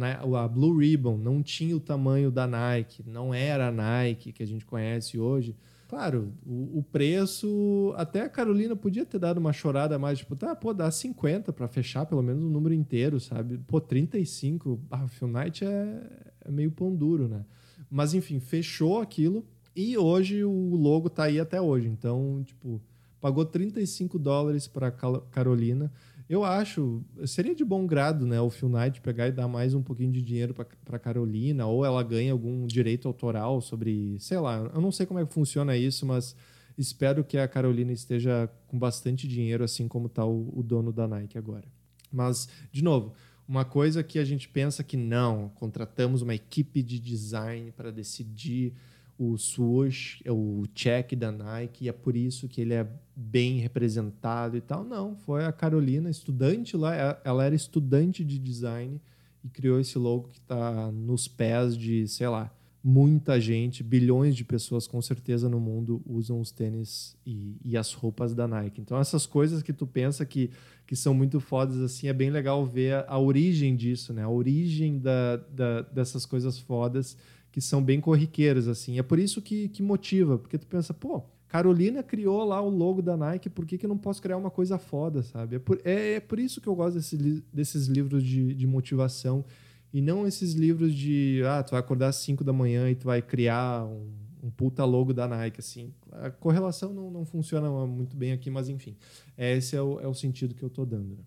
[0.45, 4.47] a Blue Ribbon não tinha o tamanho da Nike, não era a Nike que a
[4.47, 5.57] gente conhece hoje
[5.95, 7.95] Claro, o, o, preço.
[7.97, 11.69] Até a Carolina podia ter dado uma chorada mais, tipo, tá, pô, dá 50 para
[11.69, 13.59] fechar pelo menos o número inteiro, sabe?
[13.59, 14.81] Pô, 35.
[14.91, 16.03] Ah, Phil Knight é,
[16.47, 17.45] é meio pão duro, né?
[17.91, 21.87] Mas enfim, fechou aquilo e hoje o logo tá aí até hoje.
[21.87, 22.81] Então, tipo,
[23.21, 25.93] pagou 35 dólares para Carolina.
[26.29, 29.83] Eu acho, seria de bom grado, né, o Phil Knight pegar e dar mais um
[29.83, 34.81] pouquinho de dinheiro para Carolina, ou ela ganha algum direito autoral sobre, sei lá, eu
[34.81, 36.35] não sei como é que funciona isso, mas
[36.79, 41.07] espero que a Carolina esteja com bastante dinheiro, assim como está o, o dono da
[41.07, 41.69] Nike agora.
[42.11, 43.13] Mas, de novo,
[43.47, 48.73] uma coisa que a gente pensa que não, contratamos uma equipe de design para decidir
[49.19, 53.59] o swoosh, é o check da Nike, e é por isso que ele é bem
[53.59, 54.85] representado e tal.
[54.85, 59.01] Não, foi a Carolina, estudante lá, ela era estudante de design
[59.43, 64.45] e criou esse logo que está nos pés de, sei lá, muita gente, bilhões de
[64.45, 68.79] pessoas com certeza no mundo usam os tênis e, e, as roupas da Nike.
[68.79, 70.51] Então essas coisas que tu pensa que,
[70.87, 74.23] que são muito fodas assim, é bem legal ver a, a origem disso, né?
[74.23, 77.17] A origem da, da, dessas coisas fodas
[77.55, 78.99] que são bem corriqueiras, assim.
[78.99, 83.01] É por isso que, que motiva, porque tu pensa, pô, Carolina criou lá o logo
[83.01, 85.55] da Nike, por que, que não posso criar uma coisa foda, sabe?
[85.55, 87.17] É por, é, é por isso que eu gosto desse,
[87.53, 89.45] desses livros de, de motivação
[89.93, 93.05] e não esses livros de, ah, tu vai acordar às 5 da manhã e tu
[93.05, 94.11] vai criar um,
[94.43, 95.95] um puta logo da Nike, assim.
[96.11, 98.97] A correlação não, não funciona muito bem aqui, mas enfim,
[99.39, 101.11] esse é o, é o sentido que eu tô dando.
[101.11, 101.23] Né?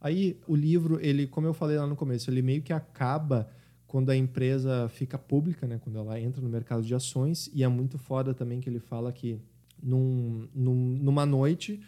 [0.00, 3.48] Aí, o livro, ele, como eu falei lá no começo, ele meio que acaba
[3.92, 7.68] quando a empresa fica pública, né, quando ela entra no mercado de ações, e é
[7.68, 9.38] muito foda também que ele fala que
[9.82, 11.78] num, num, numa noite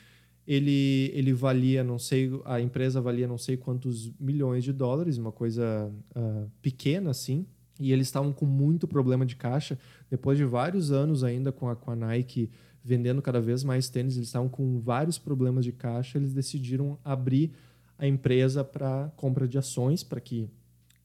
[0.47, 5.33] ele, ele valia, não sei, a empresa valia não sei quantos milhões de dólares, uma
[5.33, 7.47] coisa uh, pequena assim,
[7.81, 9.79] e eles estavam com muito problema de caixa.
[10.11, 12.51] Depois de vários anos ainda com a, com a Nike
[12.85, 17.51] vendendo cada vez mais tênis, eles estavam com vários problemas de caixa, eles decidiram abrir
[17.97, 20.51] a empresa para compra de ações, para que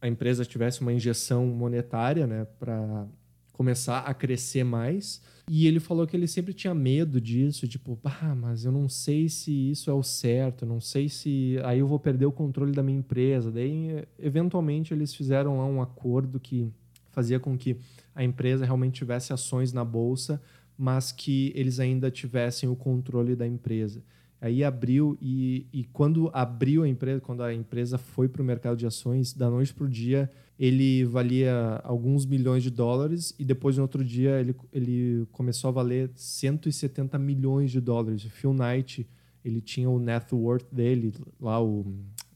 [0.01, 3.07] a empresa tivesse uma injeção monetária né, para
[3.51, 5.21] começar a crescer mais.
[5.49, 9.27] E ele falou que ele sempre tinha medo disso, tipo, ah, mas eu não sei
[9.27, 12.81] se isso é o certo, não sei se aí eu vou perder o controle da
[12.81, 13.51] minha empresa.
[13.51, 16.71] Daí, eventualmente, eles fizeram lá um acordo que
[17.12, 17.75] fazia com que
[18.15, 20.41] a empresa realmente tivesse ações na bolsa,
[20.77, 24.01] mas que eles ainda tivessem o controle da empresa.
[24.41, 28.78] Aí abriu e, e quando abriu a empresa, quando a empresa foi para o mercado
[28.78, 33.78] de ações, da noite para o dia ele valia alguns milhões de dólares e depois
[33.78, 38.23] no outro dia ele, ele começou a valer 170 milhões de dólares.
[38.23, 39.08] O Phil Knight
[39.43, 41.86] ele tinha o net worth dele lá o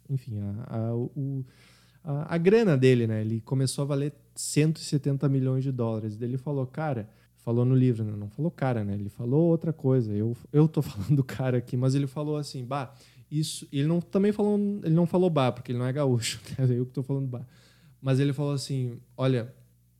[0.09, 1.45] enfim a, a, o,
[2.03, 3.21] a, a grana dele, né?
[3.21, 6.21] Ele começou a valer 170 milhões de dólares.
[6.21, 7.07] Ele falou, cara
[7.43, 8.13] falou no livro, né?
[8.15, 8.93] não falou cara, né?
[8.93, 10.13] Ele falou outra coisa.
[10.13, 12.93] Eu eu tô falando cara aqui, mas ele falou assim, bah,
[13.29, 16.65] isso, ele não também falou, ele não falou bah, porque ele não é gaúcho, né?
[16.69, 17.45] eu que tô falando bah.
[18.01, 19.53] Mas ele falou assim, olha,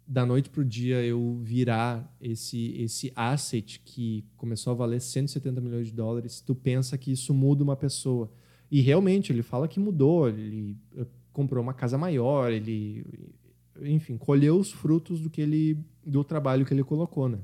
[0.08, 5.88] da noite pro dia eu virar esse esse asset que começou a valer 170 milhões
[5.88, 8.30] de dólares, tu pensa que isso muda uma pessoa.
[8.72, 13.06] E realmente, ele fala que mudou, ele eh, comprou uma casa maior, ele,
[13.82, 17.40] enfim, colheu os frutos do que ele do trabalho que ele colocou, né?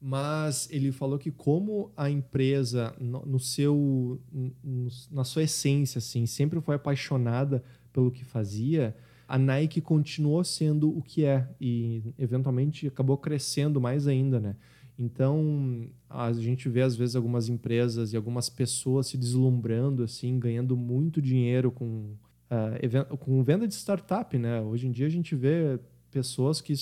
[0.00, 4.20] Mas ele falou que como a empresa no, no seu
[4.62, 8.94] no, na sua essência assim, sempre foi apaixonada pelo que fazia,
[9.26, 14.56] a Nike continuou sendo o que é e eventualmente acabou crescendo mais ainda, né?
[14.98, 20.76] Então, a gente vê às vezes algumas empresas e algumas pessoas se deslumbrando assim, ganhando
[20.76, 22.14] muito dinheiro com
[22.50, 24.60] uh, com venda de startup, né?
[24.60, 26.72] Hoje em dia a gente vê pessoas que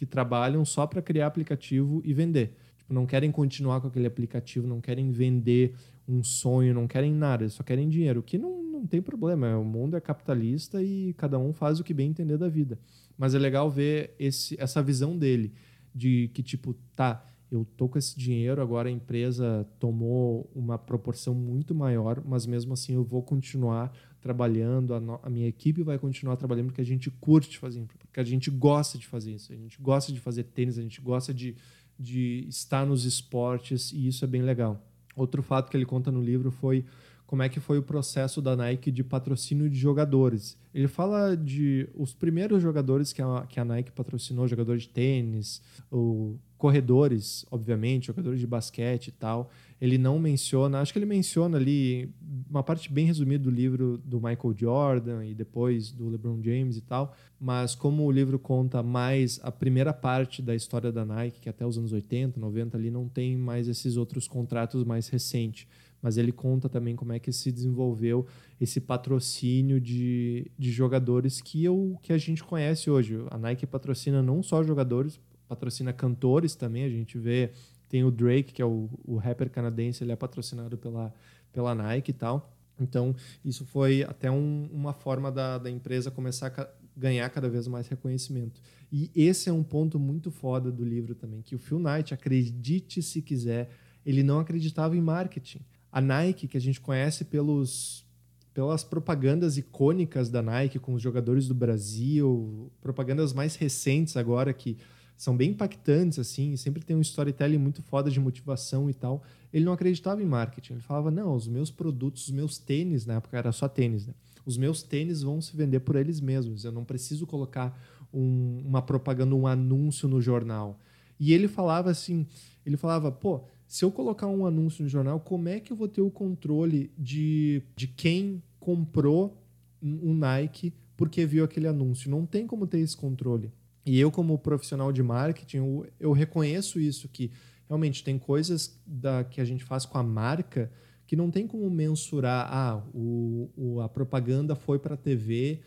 [0.00, 2.56] que trabalham só para criar aplicativo e vender.
[2.78, 5.74] Tipo, não querem continuar com aquele aplicativo, não querem vender
[6.08, 9.58] um sonho, não querem nada, só querem dinheiro, que não, não tem problema.
[9.58, 12.78] O mundo é capitalista e cada um faz o que bem entender da vida.
[13.18, 15.52] Mas é legal ver esse, essa visão dele,
[15.94, 21.34] de que, tipo, tá, eu tô com esse dinheiro, agora a empresa tomou uma proporção
[21.34, 25.98] muito maior, mas mesmo assim eu vou continuar trabalhando, a, no, a, minha equipe vai
[25.98, 29.56] continuar trabalhando porque a gente curte fazer, porque a gente gosta de fazer isso, a
[29.56, 31.56] gente gosta de fazer tênis, a gente gosta de,
[31.98, 34.80] de estar nos esportes e isso é bem legal.
[35.16, 36.84] Outro fato que ele conta no livro foi
[37.26, 40.58] como é que foi o processo da Nike de patrocínio de jogadores.
[40.74, 45.62] Ele fala de os primeiros jogadores que a, que a Nike patrocinou, jogadores de tênis,
[45.90, 49.50] o, corredores, obviamente, jogadores de basquete e tal.
[49.80, 52.12] Ele não menciona, acho que ele menciona ali
[52.50, 56.82] uma parte bem resumida do livro do Michael Jordan e depois do LeBron James e
[56.82, 61.48] tal, mas como o livro conta mais a primeira parte da história da Nike, que
[61.48, 65.66] até os anos 80, 90 ali não tem mais esses outros contratos mais recentes
[66.02, 68.26] mas ele conta também como é que se desenvolveu
[68.58, 73.18] esse patrocínio de, de jogadores que, eu, que a gente conhece hoje.
[73.30, 76.84] A Nike patrocina não só jogadores, patrocina cantores também.
[76.84, 77.50] A gente vê,
[77.88, 81.12] tem o Drake, que é o, o rapper canadense, ele é patrocinado pela,
[81.52, 82.56] pela Nike e tal.
[82.78, 87.66] Então, isso foi até um, uma forma da, da empresa começar a ganhar cada vez
[87.66, 88.60] mais reconhecimento.
[88.90, 93.02] E esse é um ponto muito foda do livro também, que o Phil Knight, acredite
[93.02, 93.70] se quiser,
[94.04, 95.60] ele não acreditava em marketing
[95.92, 98.06] a Nike, que a gente conhece pelos,
[98.54, 104.78] pelas propagandas icônicas da Nike com os jogadores do Brasil, propagandas mais recentes agora que
[105.20, 109.22] são bem impactantes, assim, sempre tem um storytelling muito foda de motivação e tal.
[109.52, 110.72] Ele não acreditava em marketing.
[110.72, 114.14] Ele falava, não, os meus produtos, os meus tênis, na época era só tênis, né?
[114.46, 116.64] Os meus tênis vão se vender por eles mesmos.
[116.64, 117.78] Eu não preciso colocar
[118.10, 120.80] um, uma propaganda, um anúncio no jornal.
[121.18, 122.26] E ele falava assim,
[122.64, 125.86] ele falava, pô, se eu colocar um anúncio no jornal, como é que eu vou
[125.86, 129.36] ter o controle de, de quem comprou
[129.82, 132.10] um Nike porque viu aquele anúncio?
[132.10, 133.52] Não tem como ter esse controle.
[133.84, 137.30] E eu, como profissional de marketing, eu, eu reconheço isso, que
[137.68, 140.70] realmente tem coisas da, que a gente faz com a marca
[141.06, 142.48] que não tem como mensurar.
[142.50, 145.60] Ah, o, o a propaganda foi para a TV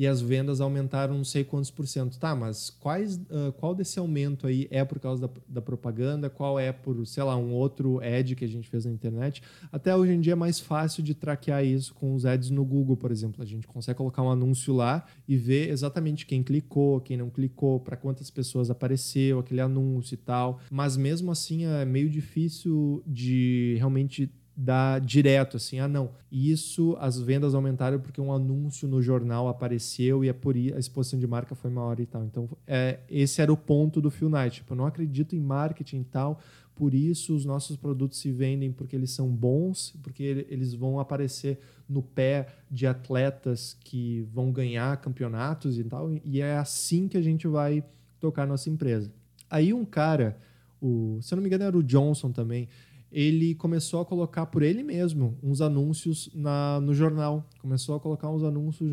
[0.00, 2.18] e as vendas aumentaram não sei quantos por cento.
[2.18, 6.30] Tá, mas quais, uh, qual desse aumento aí é por causa da, da, propaganda?
[6.30, 9.42] Qual é por, sei lá, um outro ad que a gente fez na internet?
[9.70, 12.96] Até hoje em dia é mais fácil de traquear isso com os ads no Google,
[12.96, 13.42] por exemplo.
[13.42, 17.78] A gente consegue colocar um anúncio lá e ver exatamente quem clicou, quem não clicou,
[17.78, 20.60] para quantas pessoas apareceu aquele anúncio e tal.
[20.70, 27.18] Mas mesmo assim é meio difícil de realmente dar direto assim, ah não, isso as
[27.18, 31.54] vendas aumentaram porque um anúncio no jornal apareceu e é por a exposição de marca
[31.54, 32.22] foi maior e tal.
[32.24, 36.00] Então, é, esse era o ponto do Phil Knight, tipo, eu não acredito em marketing
[36.00, 36.38] e tal,
[36.74, 41.58] por isso os nossos produtos se vendem porque eles são bons, porque eles vão aparecer
[41.88, 47.22] no pé de atletas que vão ganhar campeonatos e tal, e é assim que a
[47.22, 47.82] gente vai
[48.20, 49.10] tocar nossa empresa.
[49.48, 50.38] Aí um cara,
[50.82, 52.68] o, se eu não me engano era o Johnson também,
[53.12, 57.48] ele começou a colocar por ele mesmo uns anúncios na, no jornal.
[57.60, 58.90] Começou a colocar uns anúncios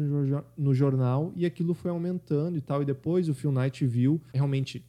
[0.57, 2.81] no, jornal e aquilo foi aumentando e tal.
[2.81, 4.83] E depois o Phil Knight viu realmente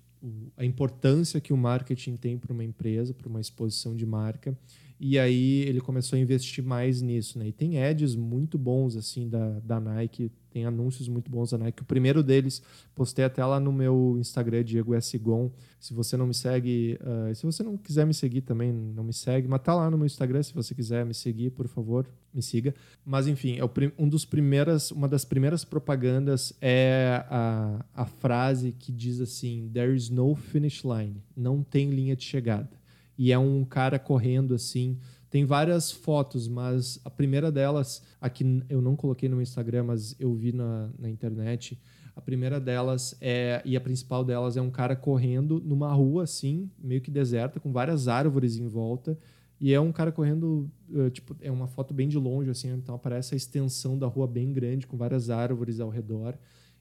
[0.56, 4.56] a importância que o marketing tem para uma empresa, para uma exposição de marca.
[5.00, 7.48] E aí ele começou a investir mais nisso, né?
[7.48, 11.82] E tem ads muito bons assim da, da Nike, tem anúncios muito bons da Nike.
[11.82, 12.60] O primeiro deles
[12.96, 15.16] postei até lá no meu Instagram, Diego S.
[15.16, 15.52] Gon.
[15.78, 19.12] Se você não me segue, uh, se você não quiser me seguir também, não me
[19.12, 22.42] segue, mas tá lá no meu Instagram, se você quiser me seguir, por favor, me
[22.42, 22.74] siga.
[23.04, 28.90] Mas enfim, é um dos primeiras, uma das primeiras propagandas é a, a frase que
[28.90, 32.78] diz assim: There is no finish line, não tem linha de chegada
[33.18, 34.96] e é um cara correndo assim.
[35.28, 40.32] Tem várias fotos, mas a primeira delas, aqui eu não coloquei no Instagram, mas eu
[40.34, 41.78] vi na, na internet.
[42.16, 46.70] A primeira delas é, e a principal delas é um cara correndo numa rua assim,
[46.78, 49.18] meio que deserta, com várias árvores em volta.
[49.60, 52.94] E é um cara correndo, uh, tipo, é uma foto bem de longe, assim, então
[52.94, 56.38] aparece a extensão da rua bem grande, com várias árvores ao redor.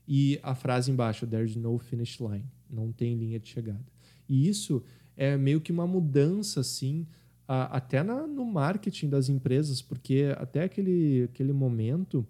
[0.08, 3.84] E a frase embaixo, there's no finish line, não tem linha de chegada.
[4.30, 4.84] E isso
[5.18, 7.06] é meio que uma mudança, assim,
[7.48, 12.26] a, até na, no marketing das empresas, porque até aquele, aquele momento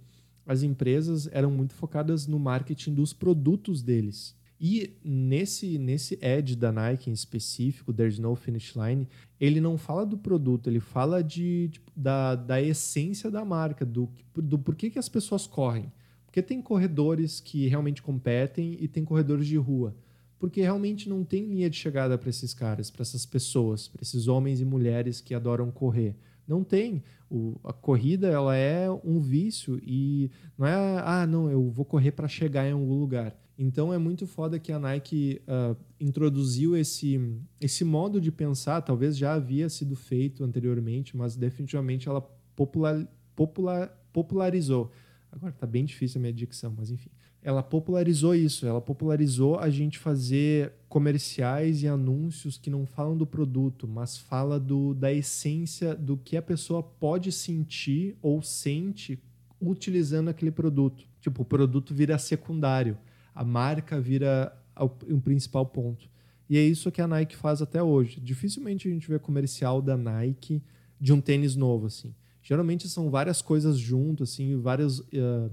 [0.46, 4.36] as empresas eram muito focadas no marketing dos produtos deles.
[4.60, 9.08] E nesse, nesse ad da Nike em específico, There's No Finish Line,
[9.40, 14.10] ele não fala do produto, ele fala de, de da, da essência da marca, do,
[14.34, 15.92] do porquê que as pessoas correm.
[16.26, 19.96] Porque tem corredores que realmente competem e tem corredores de rua.
[20.40, 24.28] Porque realmente não tem linha de chegada para esses caras, para essas pessoas, para esses
[24.28, 26.16] homens e mulheres que adoram correr.
[26.48, 27.04] Não tem.
[27.30, 32.12] O, a corrida ela é um vício e não é, ah, não, eu vou correr
[32.12, 33.36] para chegar em algum lugar.
[33.58, 37.20] Então é muito foda que a Nike uh, introduziu esse,
[37.60, 42.22] esse modo de pensar, talvez já havia sido feito anteriormente, mas definitivamente ela
[42.56, 44.92] popular, popular, popularizou.
[45.32, 47.10] Agora tá bem difícil a minha dicção, mas enfim
[47.42, 53.26] ela popularizou isso, ela popularizou a gente fazer comerciais e anúncios que não falam do
[53.26, 59.20] produto, mas fala do, da essência do que a pessoa pode sentir ou sente
[59.62, 61.06] utilizando aquele produto.
[61.22, 62.98] Tipo, o produto vira secundário,
[63.34, 66.10] a marca vira o principal ponto.
[66.50, 68.20] E é isso que a Nike faz até hoje.
[68.22, 70.62] Dificilmente a gente vê comercial da Nike
[71.00, 72.14] de um tênis novo assim.
[72.42, 75.52] Geralmente são várias coisas juntas, assim, várias uh,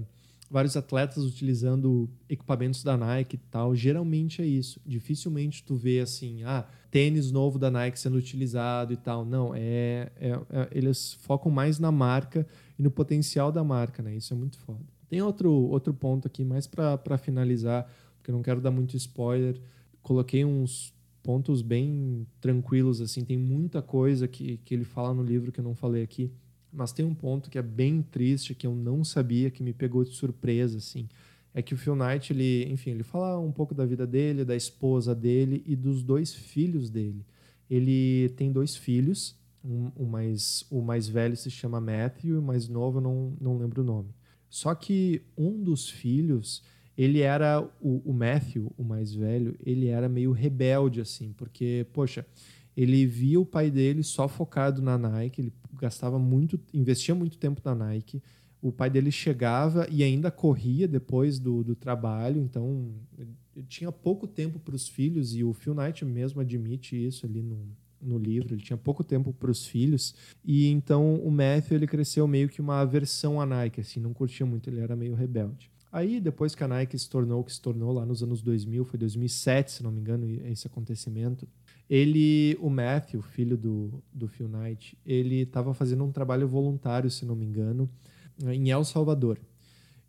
[0.55, 3.75] vários atletas utilizando equipamentos da Nike e tal.
[3.75, 4.79] Geralmente é isso.
[4.85, 9.25] Dificilmente tu vê assim, ah, tênis novo da Nike sendo utilizado e tal.
[9.25, 12.47] Não, é, é, é eles focam mais na marca
[12.79, 14.15] e no potencial da marca, né?
[14.15, 14.79] Isso é muito foda.
[15.09, 17.85] Tem outro, outro ponto aqui, mais para finalizar,
[18.15, 19.59] porque eu não quero dar muito spoiler.
[20.01, 23.25] Coloquei uns pontos bem tranquilos, assim.
[23.25, 26.31] Tem muita coisa que, que ele fala no livro que eu não falei aqui
[26.75, 30.03] mas tem um ponto que é bem triste, que eu não sabia, que me pegou
[30.03, 31.07] de surpresa, assim.
[31.53, 34.55] É que o Phil Knight, ele, enfim, ele fala um pouco da vida dele, da
[34.55, 37.25] esposa dele e dos dois filhos dele.
[37.69, 42.67] Ele tem dois filhos, um, o, mais, o mais velho se chama Matthew, o mais
[42.67, 44.09] novo eu não, não lembro o nome.
[44.49, 46.61] Só que um dos filhos,
[46.97, 52.25] ele era, o, o Matthew, o mais velho, ele era meio rebelde, assim, porque, poxa,
[52.75, 57.61] ele via o pai dele só focado na Nike, ele gastava muito, investia muito tempo
[57.63, 58.21] na Nike.
[58.61, 62.91] O pai dele chegava e ainda corria depois do, do trabalho, então
[63.67, 67.59] tinha pouco tempo para os filhos e o Phil Knight mesmo admite isso ali no,
[68.01, 68.55] no livro.
[68.55, 72.59] Ele tinha pouco tempo para os filhos e então o Matthew ele cresceu meio que
[72.59, 75.69] uma aversão à Nike, assim, não curtia muito, ele era meio rebelde.
[75.95, 78.83] Aí, depois que a Nike se tornou o que se tornou lá nos anos 2000,
[78.83, 81.47] foi 2007, se não me engano, esse acontecimento,
[81.89, 87.25] ele, o Matthew, filho do, do Phil Knight, ele estava fazendo um trabalho voluntário, se
[87.25, 87.89] não me engano,
[88.43, 89.39] em El Salvador.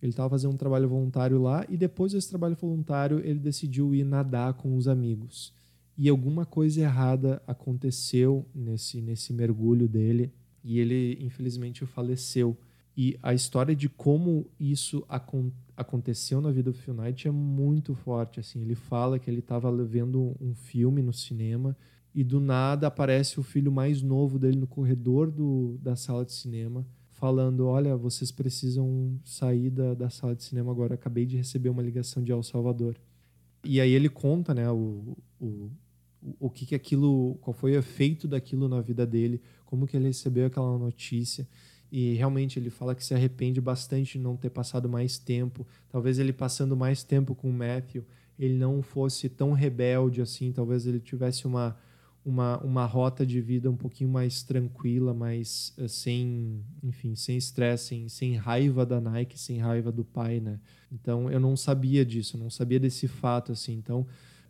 [0.02, 4.04] Ele estava fazendo um trabalho voluntário lá e depois desse trabalho voluntário ele decidiu ir
[4.04, 5.52] nadar com os amigos.
[5.98, 12.56] E alguma coisa errada aconteceu nesse, nesse mergulho dele e ele infelizmente faleceu.
[12.96, 17.94] E a história de como isso acon aconteceu na vida do Phil Knight é muito
[17.94, 18.40] forte.
[18.40, 21.76] Assim, ele fala que ele estava vendo um filme no cinema
[22.14, 26.32] e do nada aparece o filho mais novo dele no corredor do, da sala de
[26.32, 30.94] cinema falando, olha, vocês precisam sair da, da sala de cinema agora.
[30.94, 32.96] Acabei de receber uma ligação de El Salvador.
[33.64, 35.70] E aí ele conta, né, o, o,
[36.38, 40.06] o que que aquilo, qual foi o efeito daquilo na vida dele, como que ele
[40.06, 41.48] recebeu aquela notícia.
[41.90, 45.66] E realmente ele fala que se arrepende bastante de não ter passado mais tempo.
[45.90, 48.04] Talvez ele passando mais tempo com Matthew,
[48.38, 50.52] ele não fosse tão rebelde assim.
[50.52, 51.76] Talvez ele tivesse uma,
[52.24, 57.86] uma, uma rota de vida um pouquinho mais tranquila, mais uh, sem, enfim, sem estresse,
[57.86, 60.58] sem, sem raiva da Nike, sem raiva do pai, né?
[60.90, 63.74] Então eu não sabia disso, não sabia desse fato assim.
[63.74, 64.04] Então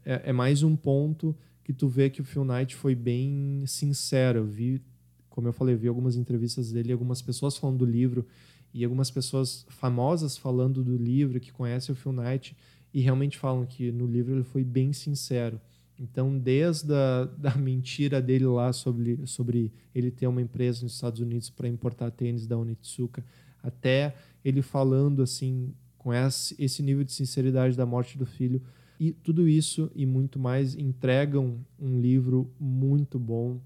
[0.05, 4.39] é, é mais um ponto que tu vê que o Phil Knight foi bem sincero.
[4.39, 4.81] Eu vi
[5.37, 8.27] como eu falei, eu vi algumas entrevistas dele, algumas pessoas falando do livro
[8.73, 12.57] e algumas pessoas famosas falando do livro que conhecem o Phil Knight
[12.93, 15.61] e realmente falam que no livro ele foi bem sincero.
[15.99, 21.21] Então, desde a da mentira dele lá sobre, sobre ele ter uma empresa nos Estados
[21.21, 23.23] Unidos para importar tênis da Onitsuka,
[23.63, 28.63] até ele falando assim com esse, esse nível de sinceridade da morte do filho,
[28.99, 33.61] e tudo isso e muito mais entregam um livro muito bom,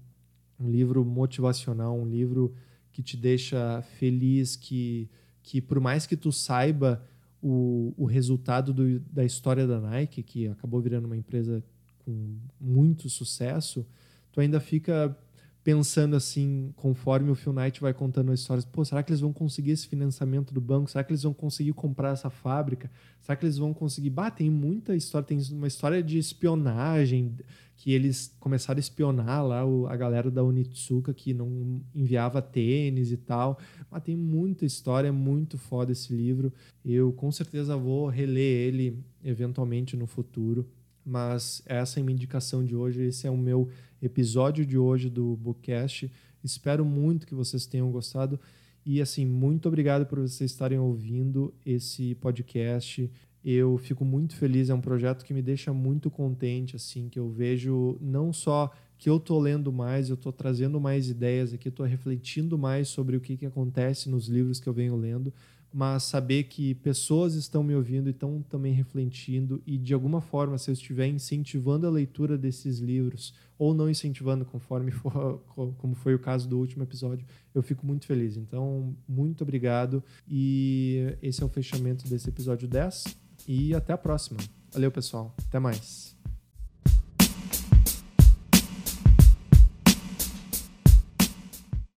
[0.61, 2.53] um livro motivacional, um livro
[2.91, 5.09] que te deixa feliz, que,
[5.41, 7.03] que por mais que tu saiba
[7.41, 11.63] o, o resultado do, da história da Nike, que acabou virando uma empresa
[11.99, 13.85] com muito sucesso,
[14.31, 15.17] tu ainda fica
[15.63, 19.31] pensando assim, conforme o Phil Knight vai contando as histórias, pô, será que eles vão
[19.31, 20.89] conseguir esse financiamento do banco?
[20.89, 22.89] Será que eles vão conseguir comprar essa fábrica?
[23.21, 24.09] Será que eles vão conseguir?
[24.09, 27.35] Bah, tem muita história, tem uma história de espionagem,
[27.81, 33.17] que eles começaram a espionar lá a galera da Onitsuka que não enviava tênis e
[33.17, 33.57] tal.
[33.89, 36.53] Mas tem muita história, é muito foda esse livro.
[36.85, 40.69] Eu com certeza vou reler ele eventualmente no futuro.
[41.03, 43.67] Mas essa é a minha indicação de hoje, esse é o meu
[43.99, 46.11] episódio de hoje do Bookcast.
[46.43, 48.39] Espero muito que vocês tenham gostado.
[48.85, 53.09] E assim, muito obrigado por vocês estarem ouvindo esse podcast.
[53.43, 57.29] Eu fico muito feliz, é um projeto que me deixa muito contente, assim, que eu
[57.29, 58.71] vejo não só
[59.01, 63.17] que eu tô lendo mais, eu tô trazendo mais ideias aqui, tô refletindo mais sobre
[63.17, 65.33] o que, que acontece nos livros que eu venho lendo,
[65.73, 70.57] mas saber que pessoas estão me ouvindo e estão também refletindo e de alguma forma,
[70.59, 75.41] se eu estiver incentivando a leitura desses livros ou não incentivando, conforme for,
[75.77, 77.25] como foi o caso do último episódio,
[77.55, 78.37] eu fico muito feliz.
[78.37, 84.39] Então, muito obrigado e esse é o fechamento desse episódio 10 e até a próxima.
[84.73, 85.35] Valeu, pessoal.
[85.47, 86.15] Até mais.